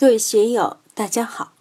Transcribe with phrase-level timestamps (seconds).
[0.00, 1.52] 各位学友，大家好！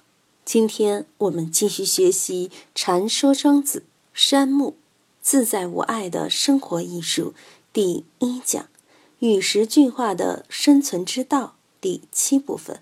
[0.45, 3.80] 今天我们继续学习《禅说庄子》
[4.13, 4.78] 山木
[5.21, 7.33] 自在无碍的生活艺术
[7.73, 8.70] 第一讲
[9.20, 12.81] “与时俱化的生存之道”第七部分。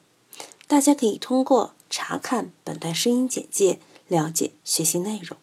[0.67, 5.39] 大家可以通过查看本段声音简介了解学习内容。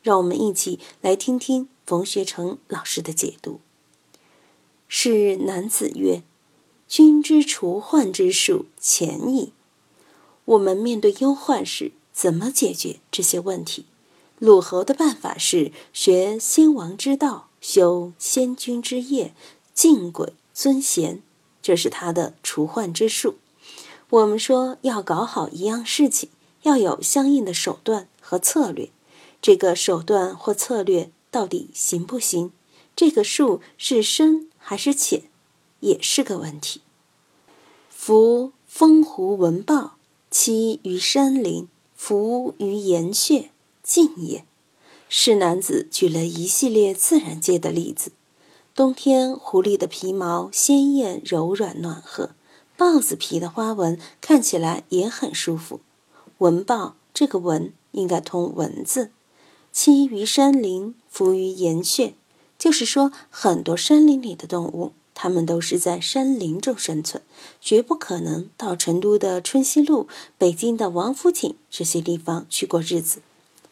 [0.00, 3.60] 让我们一起来听听冯学成老师的解读。
[4.88, 6.22] 是男子曰
[6.88, 9.52] ：“君之除患之术浅矣。”
[10.48, 13.84] 我们面对忧患时，怎么解决这些问题？
[14.38, 19.34] 鲁侯的办法是学先王之道，修先君之业，
[19.74, 21.22] 敬鬼尊贤，
[21.60, 23.34] 这是他的除患之术。
[24.08, 26.30] 我们说要搞好一样事情，
[26.62, 28.88] 要有相应的手段和策略。
[29.42, 32.52] 这个手段或策略到底行不行？
[32.96, 35.24] 这个术是深还是浅，
[35.80, 36.80] 也是个问题。
[37.90, 39.97] 夫风狐闻豹。
[40.30, 43.50] 栖于山林，伏于岩穴，
[43.82, 44.44] 静也。
[45.08, 48.12] 是男子举了一系列自然界的例子。
[48.74, 52.34] 冬天，狐狸的皮毛鲜艳柔软暖和，
[52.76, 55.80] 豹子皮的花纹看起来也很舒服。
[56.38, 59.10] 文豹这个文应该通文字。
[59.74, 62.14] 栖于山林，伏于岩穴，
[62.58, 64.92] 就是说很多山林里的动物。
[65.20, 67.20] 他们都是在山林中生存，
[67.60, 70.06] 绝不可能到成都的春熙路、
[70.38, 73.18] 北京的王府井这些地方去过日子。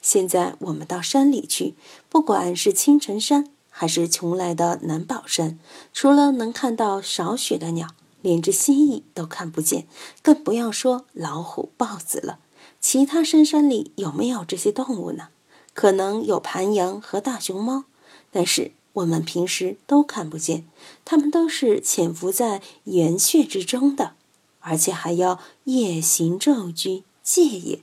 [0.02, 1.74] 现在我们到山里去，
[2.08, 5.56] 不管是青城山还是邛崃的南宝山，
[5.92, 7.90] 除了能看到少许的鸟，
[8.22, 9.86] 连只蜥蜴都看不见，
[10.22, 12.40] 更不要说老虎、豹子了。
[12.80, 15.28] 其他深山里有没有这些动物呢？
[15.74, 17.84] 可能有盘羊和大熊猫，
[18.32, 18.72] 但是。
[18.96, 20.66] 我们平时都看不见，
[21.04, 24.14] 它们都是潜伏在岩穴之中的，
[24.60, 27.80] 而且还要夜行昼居，戒也。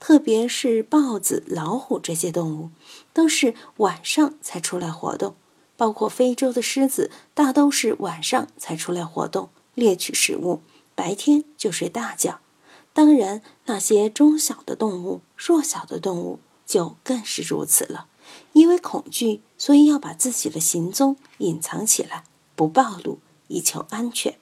[0.00, 2.70] 特别是豹子、老虎这些动物，
[3.12, 5.34] 都是晚上才出来活动。
[5.76, 10.60] 包括非洲的狮子，大都是晚上才出来活动，猎取食物，
[10.94, 12.40] 白天就睡大觉。
[12.92, 18.06] 当然，那些中小的动物、弱小的动物就更是如此了。
[18.52, 22.24] 因为恐惧，所以要把自己的行踪隐藏起来，
[22.54, 23.18] 不暴露，
[23.48, 24.38] 以求安全。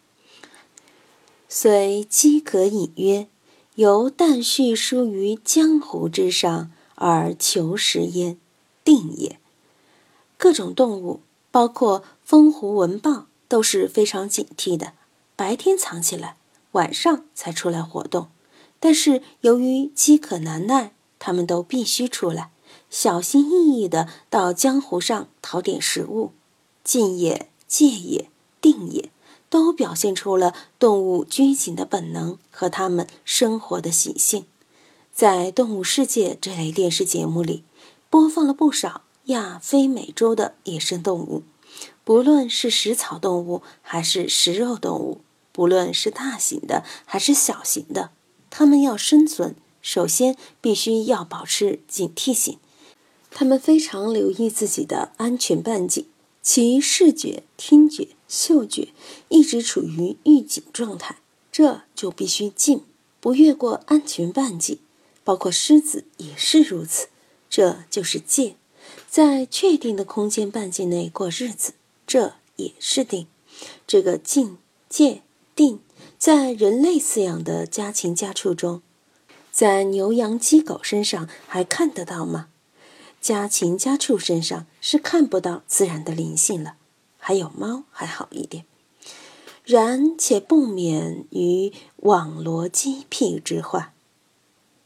[1.48, 3.28] 虽饥渴隐约，
[3.75, 8.38] 犹旦续疏于江湖之上而求食焉，
[8.84, 9.38] 定也。
[10.38, 11.20] 各种动物，
[11.50, 14.94] 包括风狐、蚊豹，都是非常警惕的，
[15.37, 16.37] 白天藏起来，
[16.72, 18.28] 晚上才出来活动。
[18.81, 22.51] 但是由于饥渴难耐，它们都必须出来。
[22.92, 26.32] 小心翼翼地到江湖上讨点食物，
[26.84, 28.28] 进也、戒也、
[28.60, 29.10] 定也，
[29.48, 34.44] 都表现出了动物军警的本能和它们生活的习性。
[35.10, 37.64] 在《动物世界》这类电视节目里，
[38.10, 41.44] 播放了不少亚非美洲的野生动物，
[42.04, 48.10] 不论是食草动物还是食肉动物，不论是大型的还是小型的，
[48.50, 52.58] 它们要生存，首先必须要保持警惕性。
[53.34, 56.06] 他们非常留意自己的安全半径，
[56.43, 58.88] 其视觉、听觉、嗅觉
[59.28, 61.19] 一直处于预警状态，
[61.50, 62.82] 这就必须静，
[63.20, 64.78] 不越过安全半径。
[65.25, 67.09] 包括狮子也是如此，
[67.48, 68.56] 这就是戒，
[69.09, 71.75] 在确定的空间半径内过日子，
[72.06, 73.28] 这也是定。
[73.87, 75.22] 这个静、戒、
[75.54, 75.78] 定，
[76.19, 78.82] 在人类饲养的家禽家畜中，
[79.53, 82.49] 在牛羊鸡狗身上还看得到吗？
[83.22, 86.75] 家禽家畜身上是看不到自然的灵性了，
[87.19, 88.65] 还有猫还好一点。
[89.65, 93.93] 然且不免于网罗鸡辟之患。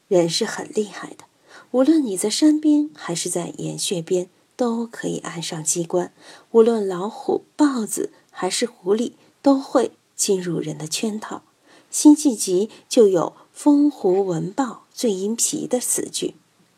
[0.07, 1.25] 人是很厉害的，
[1.71, 6.11] 无论你在山边还是在岩穴边，都可以安上机关；
[6.51, 11.41] 无论老虎、豹子还是狐狸，都会进入人的圈套。
[11.89, 16.35] 辛弃疾就有“风狐闻豹最阴皮”的词句，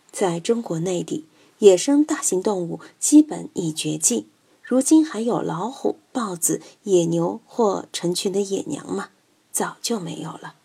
[0.10, 1.26] 在中国内地。
[1.60, 4.28] 野生大型动物基本已绝迹，
[4.64, 9.10] 如今还有老虎、豹子、野牛或成群的野娘吗？
[9.52, 10.56] 早就没有了。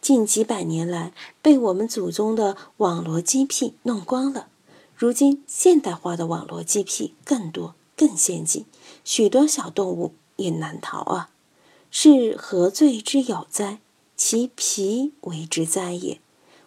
[0.00, 4.48] 近几百年来，被我们祖宗的网罗鸡癖弄光了。
[4.94, 8.66] 如今现代化的网罗鸡癖更多、更先进，
[9.02, 11.30] 许多小动物也难逃啊！
[11.90, 13.80] 是何罪之有哉？
[14.16, 16.20] 其皮为之哉也。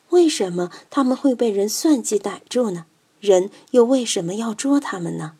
[0.10, 2.86] 为什么他们会被人算计逮住呢？
[3.20, 5.34] 人又为什么要捉它们呢？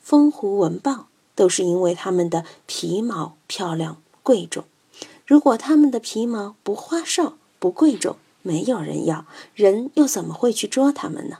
[0.00, 4.64] 风狐、文豹都是因为它们的皮毛漂亮贵重。
[5.26, 9.24] 如果它们的皮毛不花哨、不贵重，没有人要，
[9.54, 11.38] 人又怎么会去捉它们呢？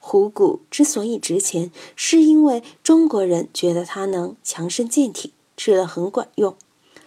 [0.00, 6.56] 虎骨之所以值钱，是因为中国人觉得它能强身健体，吃了很管用。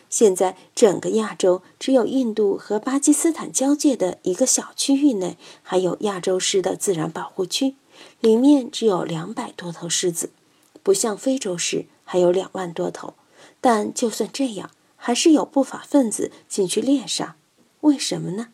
[0.08, 7.76] 现在整个亚洲，只有印度和巴基斯坦交界的一个小区域内，还有亚洲狮的自然保护区，
[8.20, 10.32] 里面只有两百多头狮子，
[10.84, 13.14] 不像非洲狮还有两万多头。
[13.60, 17.36] 但就算这样，还是有不法分子进去猎杀。
[17.82, 18.50] 为什么呢？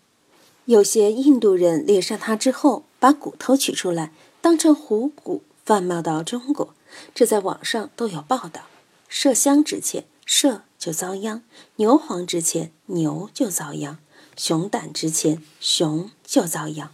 [0.66, 4.12] 有些印度人猎杀它之后，把骨头取出来，
[4.42, 6.74] 当成虎骨贩卖到中国，
[7.16, 8.64] 这在网上都有报道。
[9.10, 10.62] 麝香值钱，麝。
[10.78, 11.42] 就遭殃，
[11.78, 13.98] 牛黄值钱，牛就遭殃；
[14.38, 16.92] 熊胆值钱，熊就遭殃。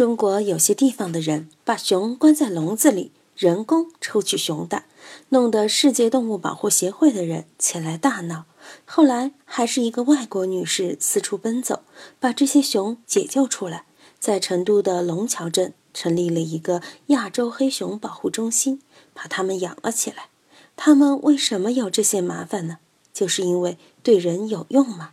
[0.00, 4.86] 中国有些地方的人把熊关在笼子里，人工抽取熊胆，
[5.28, 8.46] 弄得世界动物保护协会的人前来大闹。
[8.86, 11.82] 后来还是一个外国女士四处奔走，
[12.18, 13.84] 把这些熊解救出来，
[14.18, 18.80] 在成都的龙桥镇成立了一个亚洲黑熊保护中心，
[19.12, 20.30] 把它们养了起来。
[20.76, 22.78] 他们为什么有这些麻烦呢？
[23.12, 25.10] 就是因为对人有用嘛。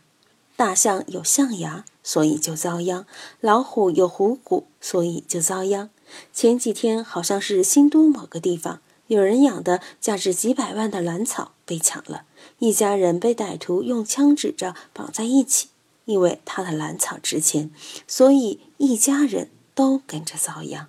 [0.57, 3.05] 大象有象牙，所以就遭殃；
[3.39, 5.91] 老虎有虎骨，所以就遭殃。
[6.33, 12.23] 前几天好像是新都某个地方，有人养的价值几百万的兰草被抢了，
[12.57, 15.67] 一家人被歹徒用枪指着绑在一起，
[16.05, 17.69] 因为他的兰草值钱，
[18.07, 20.87] 所以一家人都跟着遭殃。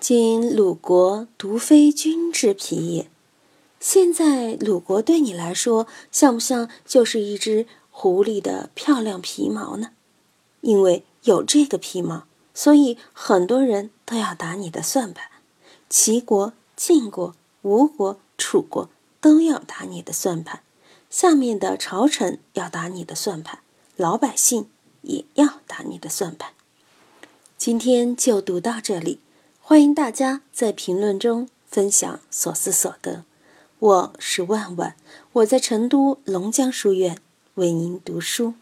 [0.00, 3.10] 今鲁国独非君之皮也。
[3.80, 7.66] 现在鲁国对你来说像不像就是一只
[8.00, 9.90] 狐狸的漂亮皮毛呢？
[10.60, 15.28] 因为有这个皮毛，所以很多人都要打你的算盘。
[15.90, 18.88] 齐国、晋国、吴国、楚国
[19.20, 20.62] 都要打你的算盘，
[21.10, 23.58] 下面的朝臣要打你的算盘，
[23.96, 24.70] 老百姓
[25.02, 26.52] 也要打你的算盘。
[27.56, 29.18] 今天就读到这里，
[29.60, 33.24] 欢迎大家在评论中分享所思所得。
[33.80, 34.94] 我是万万，
[35.32, 37.18] 我在成都龙江书院
[37.58, 38.54] 为您读书。